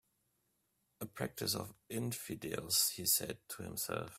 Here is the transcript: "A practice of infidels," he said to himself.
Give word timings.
"A 0.99 1.05
practice 1.05 1.53
of 1.53 1.75
infidels," 1.87 2.89
he 2.95 3.05
said 3.05 3.37
to 3.49 3.61
himself. 3.61 4.09